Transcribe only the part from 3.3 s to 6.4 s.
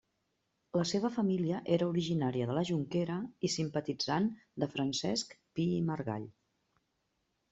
i simpatitzant de Francesc Pi i Margall.